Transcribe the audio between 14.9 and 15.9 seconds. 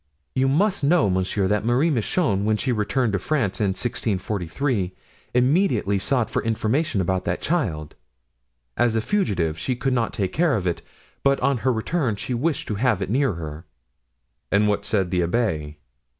the abbé?"